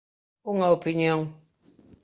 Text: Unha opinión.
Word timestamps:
Unha 0.51 0.67
opinión. 0.77 1.19